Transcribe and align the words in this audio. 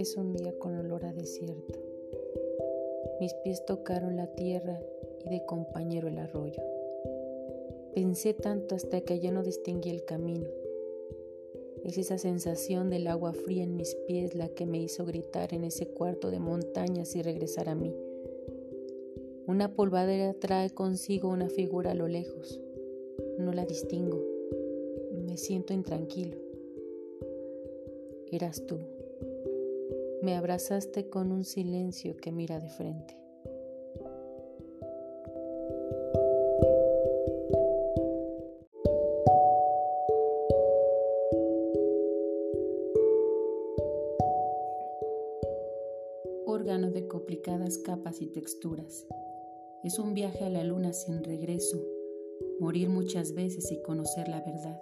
es 0.00 0.16
un 0.16 0.32
día 0.32 0.58
con 0.58 0.78
olor 0.78 1.04
a 1.04 1.12
desierto. 1.12 1.78
Mis 3.20 3.34
pies 3.44 3.66
tocaron 3.66 4.16
la 4.16 4.28
tierra 4.28 4.80
y 5.22 5.28
de 5.28 5.44
compañero 5.44 6.08
el 6.08 6.18
arroyo. 6.18 6.62
Pensé 7.94 8.32
tanto 8.32 8.74
hasta 8.74 9.02
que 9.02 9.20
ya 9.20 9.30
no 9.30 9.42
distinguí 9.42 9.90
el 9.90 10.06
camino. 10.06 10.48
Es 11.84 11.98
esa 11.98 12.16
sensación 12.16 12.88
del 12.88 13.08
agua 13.08 13.34
fría 13.34 13.62
en 13.62 13.76
mis 13.76 13.94
pies 14.06 14.34
la 14.34 14.48
que 14.48 14.64
me 14.64 14.78
hizo 14.78 15.04
gritar 15.04 15.52
en 15.52 15.64
ese 15.64 15.86
cuarto 15.86 16.30
de 16.30 16.40
montañas 16.40 17.14
y 17.14 17.20
regresar 17.20 17.68
a 17.68 17.74
mí. 17.74 17.94
Una 19.46 19.74
polvadera 19.74 20.32
trae 20.32 20.70
consigo 20.70 21.28
una 21.28 21.50
figura 21.50 21.90
a 21.90 21.94
lo 21.94 22.08
lejos. 22.08 22.58
No 23.38 23.52
la 23.52 23.66
distingo. 23.66 24.18
Me 25.26 25.36
siento 25.36 25.74
intranquilo. 25.74 26.38
Eras 28.30 28.64
tú. 28.64 28.78
Me 30.22 30.36
abrazaste 30.36 31.08
con 31.08 31.32
un 31.32 31.44
silencio 31.44 32.16
que 32.16 32.30
mira 32.32 32.60
de 32.60 32.68
frente. 32.68 33.20
órgano 46.60 46.90
de 46.90 47.08
complicadas 47.08 47.78
capas 47.78 48.20
y 48.20 48.26
texturas. 48.26 49.06
Es 49.82 49.98
un 49.98 50.12
viaje 50.12 50.44
a 50.44 50.50
la 50.50 50.62
luna 50.62 50.92
sin 50.92 51.24
regreso, 51.24 51.82
morir 52.58 52.90
muchas 52.90 53.32
veces 53.32 53.72
y 53.72 53.80
conocer 53.80 54.28
la 54.28 54.40
verdad. 54.40 54.80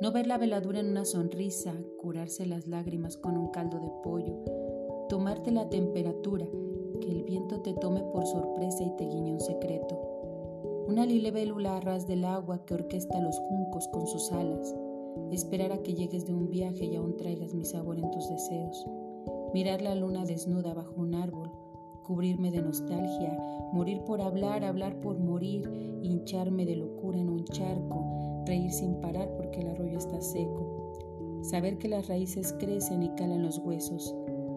No 0.00 0.12
ver 0.12 0.26
la 0.26 0.38
veladura 0.38 0.80
en 0.80 0.90
una 0.90 1.04
sonrisa, 1.04 1.74
curarse 1.98 2.46
las 2.46 2.66
lágrimas 2.66 3.16
con 3.16 3.36
un 3.36 3.48
caldo 3.48 3.78
de 3.80 3.90
pollo, 4.02 4.36
tomarte 5.08 5.50
la 5.50 5.68
temperatura, 5.68 6.46
que 7.00 7.10
el 7.10 7.24
viento 7.24 7.60
te 7.62 7.72
tome 7.74 8.02
por 8.12 8.26
sorpresa 8.26 8.84
y 8.84 8.96
te 8.96 9.04
guiñe 9.04 9.32
un 9.32 9.40
secreto. 9.40 9.98
Una 10.88 11.06
libélula 11.06 11.76
a 11.76 11.80
ras 11.80 12.06
del 12.06 12.24
agua 12.24 12.64
que 12.64 12.74
orquesta 12.74 13.20
los 13.20 13.38
juncos 13.38 13.88
con 13.88 14.06
sus 14.06 14.30
alas, 14.32 14.74
esperar 15.32 15.72
a 15.72 15.82
que 15.82 15.94
llegues 15.94 16.26
de 16.26 16.34
un 16.34 16.50
viaje 16.50 16.84
y 16.84 16.96
aún 16.96 17.16
traigas 17.16 17.54
mi 17.54 17.64
sabor 17.64 17.98
en 17.98 18.10
tus 18.10 18.28
deseos 18.28 18.86
mirar 19.56 19.80
la 19.80 19.94
luna 19.94 20.26
desnuda 20.26 20.74
bajo 20.74 20.92
un 20.96 21.14
árbol, 21.14 21.50
cubrirme 22.02 22.50
de 22.50 22.60
nostalgia, 22.60 23.38
morir 23.72 24.02
por 24.04 24.20
hablar, 24.20 24.64
hablar 24.64 25.00
por 25.00 25.18
morir, 25.18 25.66
hincharme 26.02 26.66
de 26.66 26.76
locura 26.76 27.18
en 27.18 27.30
un 27.30 27.44
charco, 27.44 28.04
reír 28.46 28.72
sin 28.72 28.94
parar 29.00 29.28
porque 29.36 29.60
el 29.60 29.68
arroyo 29.68 29.98
está 29.98 30.20
seco, 30.20 30.92
saber 31.42 31.78
que 31.78 31.88
las 31.88 32.08
raíces 32.08 32.54
crecen 32.58 33.02
y 33.02 33.10
calan 33.10 33.42
los 33.42 33.58
huesos, 33.58 34.14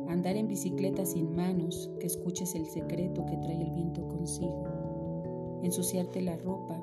andar 0.07 0.35
en 0.35 0.47
bicicleta 0.47 1.05
sin 1.05 1.35
manos, 1.35 1.91
que 1.99 2.07
escuches 2.07 2.55
el 2.55 2.65
secreto 2.65 3.25
que 3.25 3.37
trae 3.37 3.61
el 3.61 3.71
viento 3.71 4.07
consigo, 4.07 5.59
ensuciarte 5.63 6.21
la 6.21 6.37
ropa, 6.37 6.81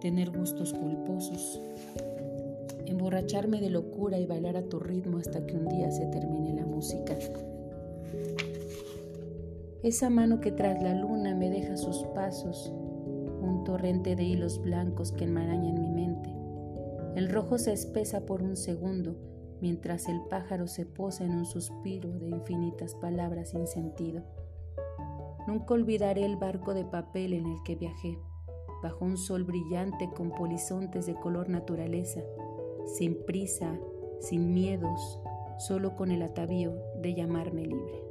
tener 0.00 0.30
gustos 0.30 0.72
culposos, 0.72 1.60
emborracharme 2.86 3.60
de 3.60 3.70
locura 3.70 4.18
y 4.18 4.26
bailar 4.26 4.56
a 4.56 4.62
tu 4.62 4.78
ritmo 4.78 5.18
hasta 5.18 5.46
que 5.46 5.56
un 5.56 5.68
día 5.68 5.90
se 5.90 6.06
termine 6.06 6.54
la 6.54 6.66
música. 6.66 7.16
Esa 9.82 10.10
mano 10.10 10.40
que 10.40 10.52
tras 10.52 10.82
la 10.82 10.94
luna 10.94 11.34
me 11.34 11.48
deja 11.48 11.76
sus 11.76 12.04
pasos, 12.14 12.72
un 13.40 13.64
torrente 13.64 14.14
de 14.14 14.24
hilos 14.24 14.60
blancos 14.60 15.12
que 15.12 15.24
enmarañan 15.24 15.80
mi 15.80 15.88
mente. 15.88 16.29
El 17.16 17.28
rojo 17.28 17.58
se 17.58 17.72
espesa 17.72 18.24
por 18.26 18.42
un 18.42 18.56
segundo 18.56 19.16
mientras 19.60 20.08
el 20.08 20.20
pájaro 20.28 20.66
se 20.66 20.86
posa 20.86 21.24
en 21.24 21.32
un 21.32 21.44
suspiro 21.44 22.10
de 22.10 22.28
infinitas 22.28 22.94
palabras 22.94 23.50
sin 23.50 23.66
sentido. 23.66 24.22
Nunca 25.46 25.74
olvidaré 25.74 26.24
el 26.24 26.36
barco 26.36 26.74
de 26.74 26.84
papel 26.84 27.32
en 27.34 27.46
el 27.46 27.62
que 27.64 27.76
viajé, 27.76 28.18
bajo 28.82 29.04
un 29.04 29.16
sol 29.16 29.44
brillante 29.44 30.08
con 30.16 30.30
polizontes 30.30 31.06
de 31.06 31.14
color 31.14 31.48
naturaleza, 31.48 32.20
sin 32.96 33.24
prisa, 33.24 33.78
sin 34.20 34.52
miedos, 34.54 35.20
solo 35.58 35.96
con 35.96 36.10
el 36.10 36.22
atavío 36.22 36.74
de 37.02 37.14
llamarme 37.14 37.66
libre. 37.66 38.09